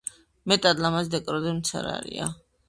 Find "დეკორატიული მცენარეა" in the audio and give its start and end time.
1.17-2.33